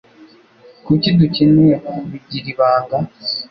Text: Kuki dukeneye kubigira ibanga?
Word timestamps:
Kuki 0.85 1.09
dukeneye 1.19 1.75
kubigira 1.87 2.47
ibanga? 2.53 2.97